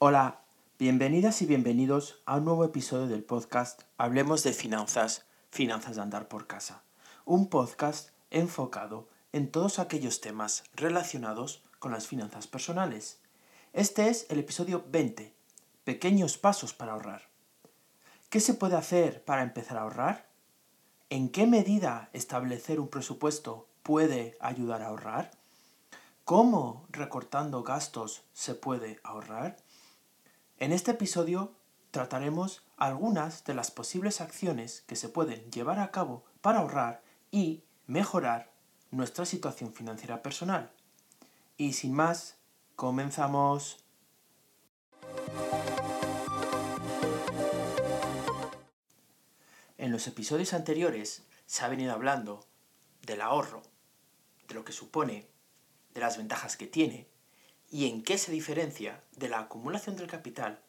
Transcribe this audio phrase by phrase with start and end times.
[0.00, 0.40] Hola,
[0.76, 6.26] bienvenidas y bienvenidos a un nuevo episodio del podcast Hablemos de Finanzas, Finanzas de Andar
[6.26, 6.82] por Casa.
[7.24, 13.20] Un podcast enfocado en todos aquellos temas relacionados con las finanzas personales.
[13.72, 15.32] Este es el episodio 20,
[15.84, 17.28] Pequeños pasos para ahorrar.
[18.30, 20.26] ¿Qué se puede hacer para empezar a ahorrar?
[21.08, 25.30] ¿En qué medida establecer un presupuesto puede ayudar a ahorrar?
[26.24, 29.56] ¿Cómo recortando gastos se puede ahorrar?
[30.58, 31.52] En este episodio
[31.90, 37.64] trataremos algunas de las posibles acciones que se pueden llevar a cabo para ahorrar y
[37.86, 38.52] mejorar
[38.92, 40.70] nuestra situación financiera personal.
[41.56, 42.36] Y sin más,
[42.76, 43.84] comenzamos.
[49.76, 52.46] En los episodios anteriores se ha venido hablando
[53.02, 53.62] del ahorro,
[54.46, 55.28] de lo que supone
[55.94, 57.08] de las ventajas que tiene
[57.70, 60.60] y en qué se diferencia de la acumulación del capital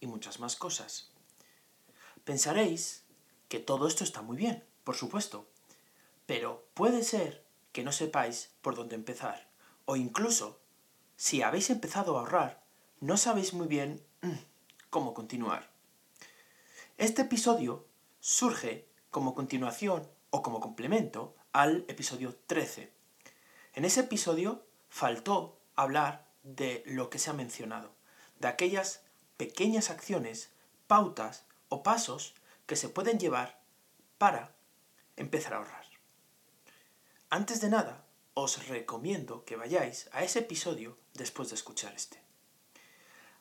[0.00, 1.10] y muchas más cosas.
[2.24, 3.04] Pensaréis
[3.48, 5.46] que todo esto está muy bien, por supuesto,
[6.26, 9.48] pero puede ser que no sepáis por dónde empezar,
[9.84, 10.60] o incluso,
[11.16, 12.62] si habéis empezado a ahorrar,
[13.00, 14.32] no sabéis muy bien mm,
[14.90, 15.70] cómo continuar.
[16.98, 17.86] Este episodio
[18.20, 22.92] surge como continuación o como complemento al episodio 13.
[23.74, 27.92] En ese episodio faltó hablar de lo que se ha mencionado,
[28.38, 29.02] de aquellas
[29.36, 30.50] pequeñas acciones,
[30.86, 32.34] pautas o pasos
[32.66, 33.60] que se pueden llevar
[34.16, 34.54] para
[35.16, 35.84] empezar a ahorrar.
[37.30, 42.22] Antes de nada, os recomiendo que vayáis a ese episodio después de escuchar este.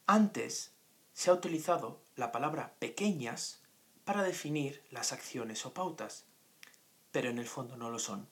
[0.08, 0.72] Antes
[1.14, 3.60] se ha utilizado la palabra pequeñas
[4.04, 6.26] para definir las acciones o pautas,
[7.12, 8.28] pero en el fondo no lo son.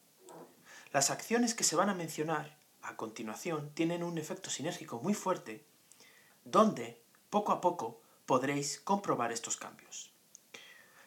[0.92, 5.66] Las acciones que se van a mencionar a continuación tienen un efecto sinérgico muy fuerte,
[6.44, 10.12] donde poco a poco podréis comprobar estos cambios.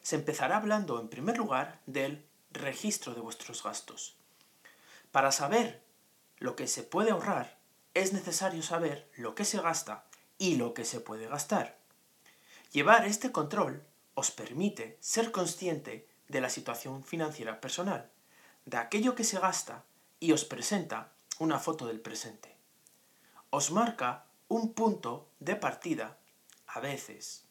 [0.03, 4.17] Se empezará hablando en primer lugar del registro de vuestros gastos.
[5.13, 5.83] Para saber
[6.39, 7.59] lo que se puede ahorrar,
[7.95, 10.07] es necesario saber lo que se gasta
[10.39, 11.79] y lo que se puede gastar.
[12.73, 13.83] Llevar este control
[14.15, 18.11] os permite ser consciente de la situación financiera personal,
[18.65, 19.85] de aquello que se gasta
[20.21, 22.57] y os presenta una foto del presente.
[23.51, 26.19] Os marca un punto de partida,
[26.67, 27.45] a veces,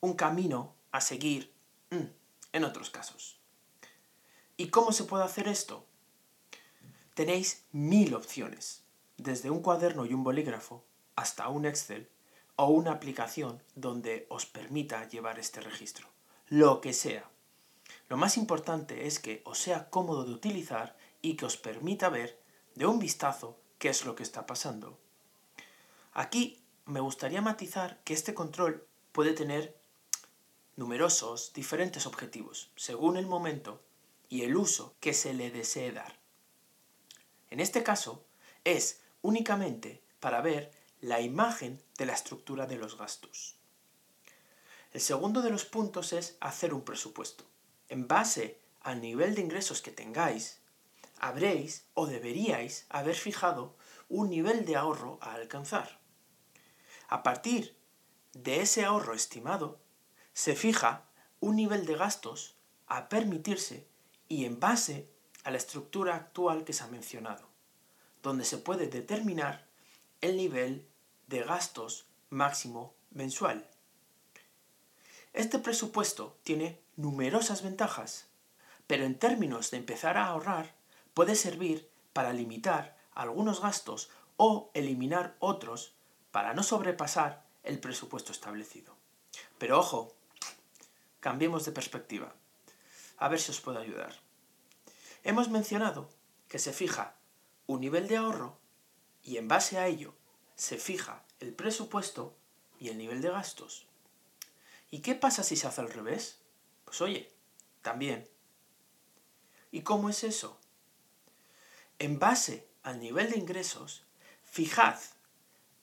[0.00, 1.52] un camino a seguir
[1.90, 2.06] mm,
[2.52, 3.38] en otros casos.
[4.56, 5.86] ¿Y cómo se puede hacer esto?
[7.14, 8.82] Tenéis mil opciones,
[9.16, 10.84] desde un cuaderno y un bolígrafo
[11.16, 12.08] hasta un Excel
[12.56, 16.08] o una aplicación donde os permita llevar este registro.
[16.48, 17.30] Lo que sea.
[18.08, 22.39] Lo más importante es que os sea cómodo de utilizar y que os permita ver
[22.80, 24.98] de un vistazo qué es lo que está pasando.
[26.14, 29.76] Aquí me gustaría matizar que este control puede tener
[30.76, 33.82] numerosos, diferentes objetivos, según el momento
[34.30, 36.18] y el uso que se le desee dar.
[37.50, 38.24] En este caso,
[38.64, 43.56] es únicamente para ver la imagen de la estructura de los gastos.
[44.94, 47.44] El segundo de los puntos es hacer un presupuesto.
[47.90, 50.59] En base al nivel de ingresos que tengáis,
[51.20, 53.76] habréis o deberíais haber fijado
[54.08, 56.00] un nivel de ahorro a alcanzar.
[57.08, 57.76] A partir
[58.32, 59.80] de ese ahorro estimado,
[60.32, 61.04] se fija
[61.40, 63.86] un nivel de gastos a permitirse
[64.28, 65.08] y en base
[65.44, 67.48] a la estructura actual que se ha mencionado,
[68.22, 69.66] donde se puede determinar
[70.20, 70.86] el nivel
[71.28, 73.68] de gastos máximo mensual.
[75.32, 78.26] Este presupuesto tiene numerosas ventajas,
[78.86, 80.74] pero en términos de empezar a ahorrar,
[81.20, 84.08] puede servir para limitar algunos gastos
[84.38, 85.92] o eliminar otros
[86.30, 88.96] para no sobrepasar el presupuesto establecido.
[89.58, 90.14] Pero ojo,
[91.20, 92.34] cambiemos de perspectiva.
[93.18, 94.14] A ver si os puedo ayudar.
[95.22, 96.08] Hemos mencionado
[96.48, 97.16] que se fija
[97.66, 98.56] un nivel de ahorro
[99.22, 100.14] y en base a ello
[100.54, 102.34] se fija el presupuesto
[102.78, 103.86] y el nivel de gastos.
[104.90, 106.40] ¿Y qué pasa si se hace al revés?
[106.86, 107.30] Pues oye,
[107.82, 108.26] también.
[109.70, 110.59] ¿Y cómo es eso?
[112.00, 114.04] En base al nivel de ingresos,
[114.42, 114.98] fijad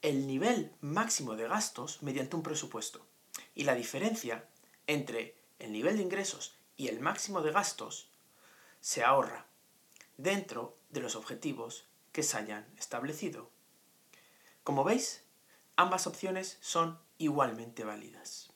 [0.01, 3.05] el nivel máximo de gastos mediante un presupuesto.
[3.53, 4.49] Y la diferencia
[4.87, 8.09] entre el nivel de ingresos y el máximo de gastos
[8.81, 9.45] se ahorra
[10.17, 13.51] dentro de los objetivos que se hayan establecido.
[14.63, 15.23] Como veis,
[15.75, 18.51] ambas opciones son igualmente válidas.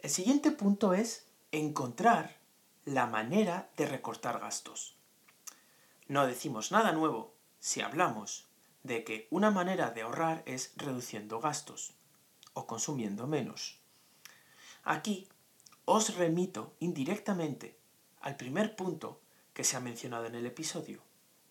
[0.00, 2.36] El siguiente punto es encontrar
[2.84, 4.97] la manera de recortar gastos.
[6.08, 8.48] No decimos nada nuevo si hablamos
[8.82, 11.92] de que una manera de ahorrar es reduciendo gastos
[12.54, 13.78] o consumiendo menos.
[14.84, 15.28] Aquí
[15.84, 17.78] os remito indirectamente
[18.20, 19.20] al primer punto
[19.52, 21.02] que se ha mencionado en el episodio,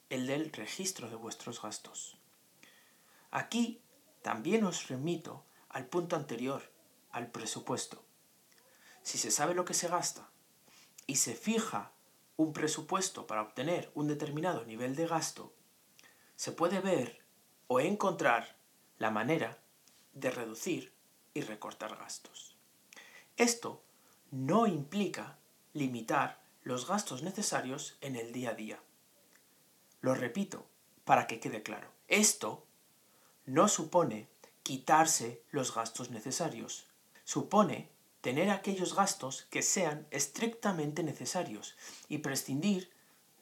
[0.09, 2.18] el del registro de vuestros gastos.
[3.30, 3.81] Aquí
[4.24, 6.71] también os remito al punto anterior,
[7.12, 8.04] al presupuesto.
[9.04, 10.30] Si se sabe lo que se gasta
[11.06, 11.92] y se fija
[12.38, 15.54] un presupuesto para obtener un determinado nivel de gasto,
[16.36, 17.19] se puede ver
[17.68, 18.56] o encontrar
[19.00, 19.57] la manera
[20.13, 20.94] de reducir
[21.34, 22.56] y recortar gastos.
[23.36, 23.84] Esto
[24.31, 25.38] no implica
[25.74, 28.80] limitar los gastos necesarios en el día a día.
[30.01, 30.66] Lo repito
[31.06, 31.90] para que quede claro.
[32.07, 32.66] Esto
[33.45, 34.28] no supone
[34.63, 36.88] quitarse los gastos necesarios.
[37.24, 37.90] Supone
[38.22, 41.75] tener aquellos gastos que sean estrictamente necesarios
[42.10, 42.92] y prescindir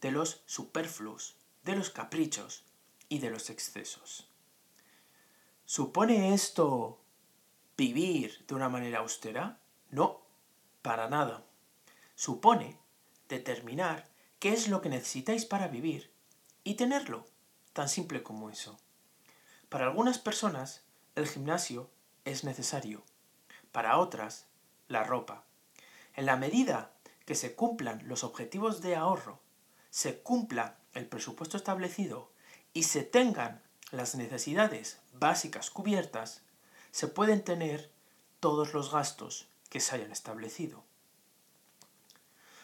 [0.01, 2.63] de los superfluos, de los caprichos
[3.09, 4.29] y de los excesos.
[5.65, 7.01] ¿Supone esto
[7.77, 9.59] vivir de una manera austera?
[9.89, 10.21] No,
[10.81, 11.45] para nada.
[12.15, 12.77] Supone
[13.27, 16.11] determinar qué es lo que necesitáis para vivir
[16.63, 17.25] y tenerlo,
[17.73, 18.77] tan simple como eso.
[19.69, 20.83] Para algunas personas,
[21.15, 21.89] el gimnasio
[22.25, 23.03] es necesario.
[23.71, 24.47] Para otras,
[24.87, 25.43] la ropa.
[26.15, 26.91] En la medida
[27.25, 29.39] que se cumplan los objetivos de ahorro,
[29.89, 32.29] se cumpla el presupuesto establecido
[32.73, 33.61] y se tengan
[33.91, 36.41] las necesidades básicas cubiertas,
[36.91, 37.91] se pueden tener
[38.39, 40.83] todos los gastos que se hayan establecido.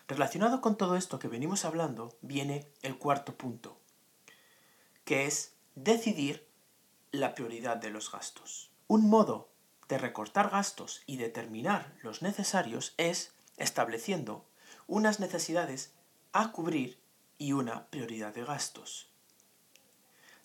[0.07, 3.77] Relacionado con todo esto que venimos hablando, viene el cuarto punto,
[5.05, 6.45] que es decidir
[7.11, 8.69] la prioridad de los gastos.
[8.87, 9.50] Un modo
[9.91, 14.47] de recortar gastos y determinar los necesarios es estableciendo
[14.87, 15.93] unas necesidades
[16.31, 16.97] a cubrir
[17.37, 19.11] y una prioridad de gastos.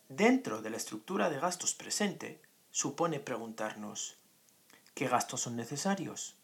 [0.08, 4.16] Dentro de la estructura de gastos presente, supone preguntarnos,
[4.94, 6.34] ¿qué gastos son necesarios?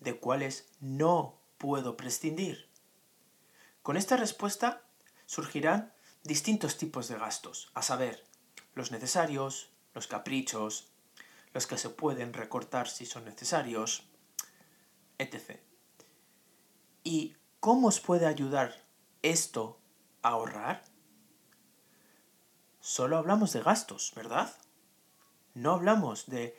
[0.00, 2.68] ¿De cuáles no puedo prescindir?
[3.82, 4.82] Con esta respuesta
[5.26, 8.24] surgirán distintos tipos de gastos, a saber,
[8.74, 10.89] los necesarios, los caprichos,
[11.52, 14.08] los que se pueden recortar si son necesarios,
[15.18, 15.60] etc.
[17.02, 18.74] ¿Y cómo os puede ayudar
[19.22, 19.80] esto
[20.22, 20.84] a ahorrar?
[22.80, 24.54] Solo hablamos de gastos, ¿verdad?
[25.54, 26.56] No hablamos de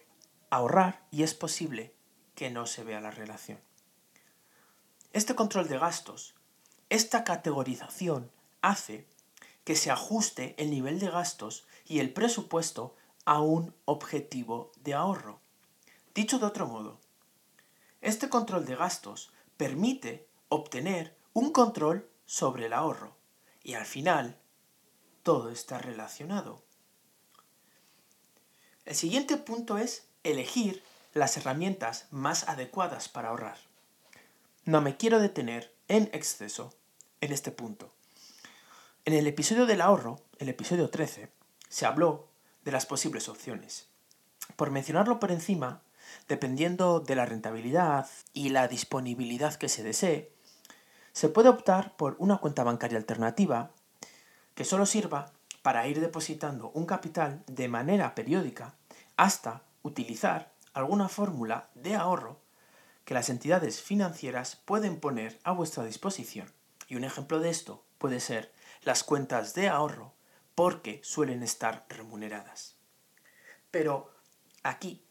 [0.49, 1.95] ahorrar y es posible
[2.35, 3.59] que no se vea la relación.
[5.13, 6.35] Este control de gastos,
[6.89, 9.07] esta categorización hace
[9.63, 12.95] que se ajuste el nivel de gastos y el presupuesto
[13.25, 15.39] a un objetivo de ahorro.
[16.13, 16.99] Dicho de otro modo,
[18.01, 23.15] este control de gastos permite obtener un control sobre el ahorro
[23.63, 24.39] y al final
[25.23, 26.63] todo está relacionado.
[28.85, 30.83] El siguiente punto es elegir
[31.13, 33.57] las herramientas más adecuadas para ahorrar.
[34.65, 36.73] No me quiero detener en exceso
[37.21, 37.93] en este punto.
[39.05, 41.31] En el episodio del ahorro, el episodio 13,
[41.69, 42.30] se habló
[42.63, 43.87] de las posibles opciones.
[44.55, 45.81] Por mencionarlo por encima,
[46.27, 50.31] dependiendo de la rentabilidad y la disponibilidad que se desee,
[51.13, 53.71] se puede optar por una cuenta bancaria alternativa
[54.55, 58.75] que solo sirva para ir depositando un capital de manera periódica
[59.17, 62.39] hasta utilizar alguna fórmula de ahorro
[63.05, 66.51] que las entidades financieras pueden poner a vuestra disposición.
[66.87, 68.51] Y un ejemplo de esto puede ser
[68.83, 70.13] las cuentas de ahorro
[70.55, 72.75] porque suelen estar remuneradas.
[73.71, 74.13] Pero
[74.63, 75.03] aquí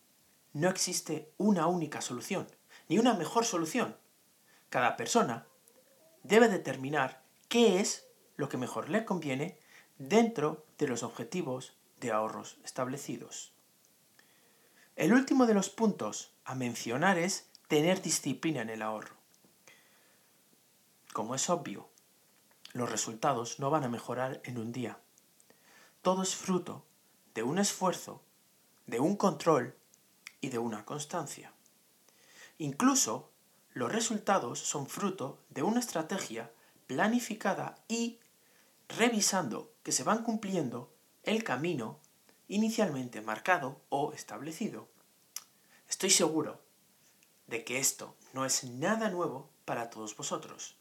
[0.52, 2.48] no existe una única solución,
[2.88, 3.96] ni una mejor solución.
[4.68, 5.46] Cada persona
[6.22, 8.06] debe determinar qué es
[8.36, 9.58] lo que mejor le conviene
[9.98, 13.52] dentro de los objetivos de ahorros establecidos.
[14.96, 19.16] El último de los puntos a mencionar es tener disciplina en el ahorro.
[21.12, 21.88] Como es obvio,
[22.72, 24.98] los resultados no van a mejorar en un día.
[26.02, 26.86] Todo es fruto
[27.34, 28.22] de un esfuerzo,
[28.86, 29.76] de un control
[30.40, 31.52] y de una constancia.
[32.56, 33.30] Incluso
[33.74, 36.50] los resultados son fruto de una estrategia
[36.86, 38.18] planificada y
[38.88, 40.90] revisando que se van cumpliendo
[41.22, 42.00] el camino
[42.48, 44.88] inicialmente marcado o establecido.
[45.88, 46.62] Estoy seguro
[47.46, 50.76] de que esto no es nada nuevo para todos vosotros.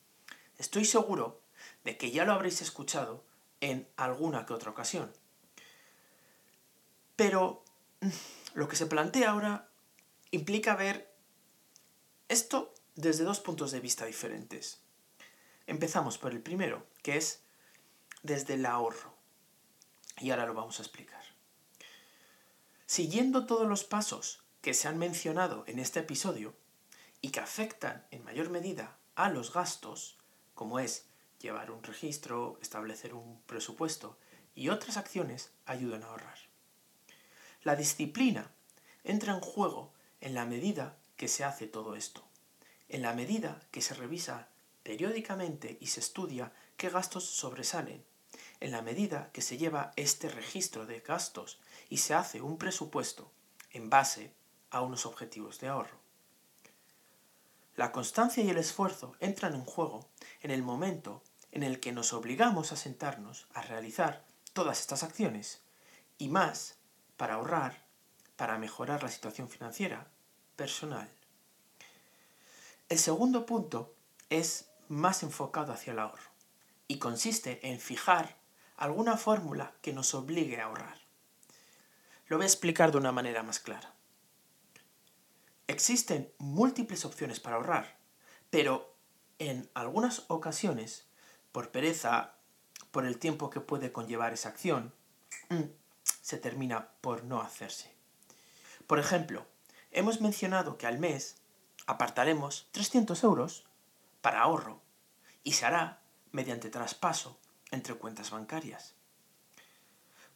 [0.58, 1.42] Estoy seguro
[1.84, 3.24] de que ya lo habréis escuchado
[3.62, 5.12] en alguna que otra ocasión.
[7.16, 7.64] Pero
[8.02, 8.10] mm,
[8.54, 9.70] lo que se plantea ahora
[10.32, 11.14] implica ver
[12.28, 14.82] esto desde dos puntos de vista diferentes.
[15.68, 17.44] Empezamos por el primero, que es
[18.24, 19.14] desde el ahorro.
[20.18, 21.24] Y ahora lo vamos a explicar.
[22.86, 26.56] Siguiendo todos los pasos que se han mencionado en este episodio
[27.22, 30.18] y que afectan en mayor medida a los gastos,
[30.54, 31.09] como es
[31.40, 34.18] llevar un registro, establecer un presupuesto
[34.56, 36.38] y otras acciones, ayudan a ahorrar.
[37.64, 38.52] La disciplina
[39.04, 42.24] entra en juego en la medida que se hace todo esto,
[42.88, 44.50] en la medida que se revisa
[44.84, 48.04] periódicamente y se estudia qué gastos sobresalen,
[48.60, 53.32] en la medida que se lleva este registro de gastos y se hace un presupuesto
[53.72, 54.34] en base
[54.72, 56.00] a unos objetivos de ahorro.
[57.76, 60.10] La constancia y el esfuerzo entran en juego
[60.42, 65.62] en el momento en el que nos obligamos a sentarnos a realizar todas estas acciones
[66.18, 66.78] y más
[67.18, 67.86] para ahorrar,
[68.36, 70.08] para mejorar la situación financiera
[70.56, 71.10] personal.
[72.88, 73.96] El segundo punto
[74.30, 76.30] es más enfocado hacia el ahorro
[76.88, 78.38] y consiste en fijar
[78.78, 80.98] alguna fórmula que nos obligue a ahorrar.
[82.28, 83.94] Lo voy a explicar de una manera más clara.
[85.68, 88.00] Existen múltiples opciones para ahorrar,
[88.50, 88.96] pero
[89.38, 91.09] en algunas ocasiones,
[91.52, 92.36] por pereza,
[92.92, 94.94] por el tiempo que puede conllevar esa acción,
[95.50, 95.64] mm,
[96.22, 97.94] se termina por no hacerse.
[98.88, 99.46] Por ejemplo,
[99.92, 101.38] hemos mencionado que al mes
[101.86, 103.66] apartaremos 300 euros
[104.22, 104.82] para ahorro
[105.44, 106.02] y se hará
[106.32, 107.40] mediante traspaso
[107.72, 108.94] entre cuentas bancarias.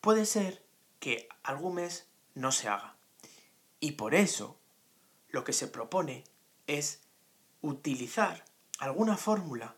[0.01, 0.65] Puede ser
[1.00, 2.96] que algún mes no se haga
[3.79, 4.58] y por eso
[5.29, 6.24] lo que se propone
[6.67, 7.01] es
[7.62, 8.46] utilizar
[8.79, 9.75] alguna fórmula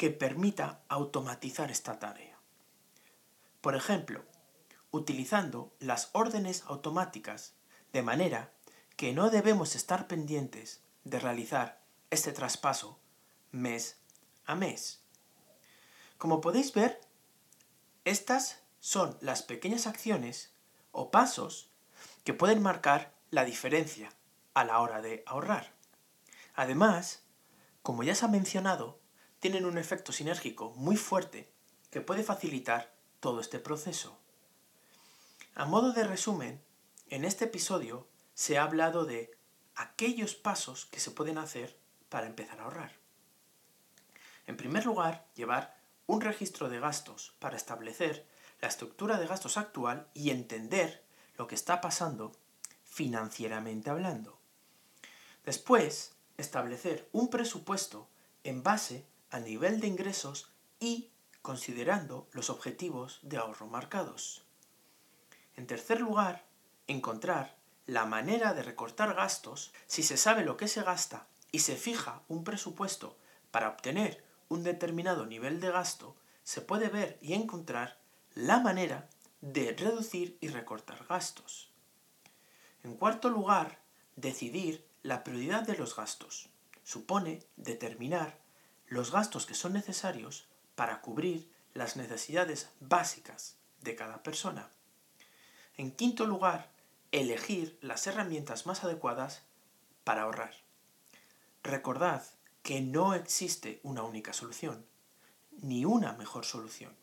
[0.00, 2.38] que permita automatizar esta tarea.
[3.60, 4.24] Por ejemplo,
[4.90, 7.52] utilizando las órdenes automáticas
[7.92, 8.50] de manera
[8.96, 12.98] que no debemos estar pendientes de realizar este traspaso
[13.52, 13.98] mes
[14.46, 15.02] a mes.
[16.16, 16.98] Como podéis ver,
[18.06, 20.54] estas son las pequeñas acciones
[20.92, 21.68] o pasos
[22.24, 24.08] que pueden marcar la diferencia
[24.54, 25.74] a la hora de ahorrar.
[26.54, 27.22] Además,
[27.82, 28.99] como ya se ha mencionado,
[29.40, 31.50] tienen un efecto sinérgico muy fuerte
[31.90, 34.16] que puede facilitar todo este proceso.
[35.54, 36.62] A modo de resumen,
[37.08, 39.36] en este episodio se ha hablado de
[39.74, 41.76] aquellos pasos que se pueden hacer
[42.08, 42.92] para empezar a ahorrar.
[44.46, 48.26] En primer lugar, llevar un registro de gastos para establecer
[48.60, 51.02] la estructura de gastos actual y entender
[51.36, 52.32] lo que está pasando
[52.84, 54.38] financieramente hablando.
[55.44, 58.08] Después, establecer un presupuesto
[58.44, 61.10] en base al nivel de ingresos y
[61.42, 64.44] considerando los objetivos de ahorro marcados.
[65.56, 66.44] En tercer lugar,
[66.86, 67.56] encontrar
[67.86, 72.22] la manera de recortar gastos si se sabe lo que se gasta y se fija
[72.28, 73.16] un presupuesto
[73.50, 77.98] para obtener un determinado nivel de gasto, se puede ver y encontrar
[78.34, 79.08] la manera
[79.40, 81.70] de reducir y recortar gastos.
[82.82, 83.80] En cuarto lugar,
[84.16, 86.48] decidir la prioridad de los gastos.
[86.82, 88.38] Supone determinar
[88.90, 94.68] los gastos que son necesarios para cubrir las necesidades básicas de cada persona.
[95.76, 96.70] En quinto lugar,
[97.12, 99.42] elegir las herramientas más adecuadas
[100.02, 100.54] para ahorrar.
[101.62, 102.24] Recordad
[102.62, 104.84] que no existe una única solución,
[105.62, 106.94] ni una mejor solución.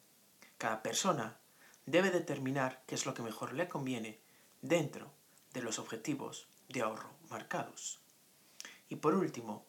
[0.58, 1.39] Cada persona
[1.86, 4.20] debe determinar qué es lo que mejor le conviene
[4.62, 5.13] dentro
[5.53, 8.01] de los objetivos de ahorro marcados.
[8.89, 9.65] Y por último,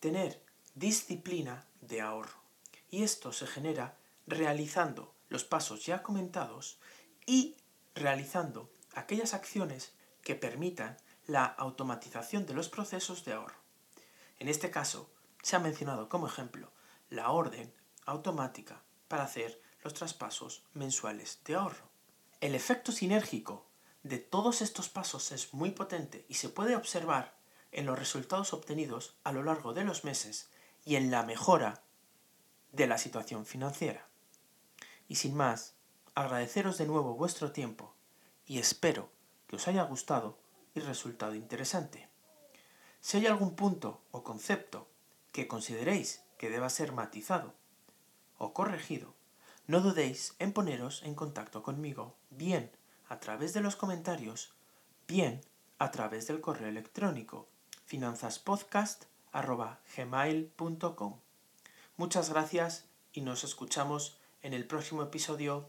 [0.00, 2.40] tener disciplina de ahorro.
[2.90, 6.78] Y esto se genera realizando los pasos ya comentados
[7.26, 7.56] y
[7.94, 13.60] realizando aquellas acciones que permitan la automatización de los procesos de ahorro.
[14.38, 15.10] En este caso,
[15.42, 16.72] se ha mencionado como ejemplo
[17.10, 17.72] la orden
[18.06, 21.90] automática para hacer los traspasos mensuales de ahorro.
[22.40, 23.66] El efecto sinérgico
[24.02, 27.36] de todos estos pasos es muy potente y se puede observar
[27.70, 30.50] en los resultados obtenidos a lo largo de los meses
[30.84, 31.82] y en la mejora
[32.72, 34.08] de la situación financiera.
[35.08, 35.74] Y sin más,
[36.14, 37.94] agradeceros de nuevo vuestro tiempo
[38.46, 39.10] y espero
[39.46, 40.38] que os haya gustado
[40.74, 42.08] y resultado interesante.
[43.00, 44.88] Si hay algún punto o concepto
[45.32, 47.54] que consideréis que deba ser matizado
[48.38, 49.14] o corregido,
[49.66, 52.70] no dudéis en poneros en contacto conmigo, bien
[53.08, 54.54] a través de los comentarios,
[55.06, 55.40] bien
[55.78, 57.48] a través del correo electrónico
[59.32, 61.20] finanzaspodcast.gmail.com
[61.96, 65.68] Muchas gracias y nos escuchamos en el próximo episodio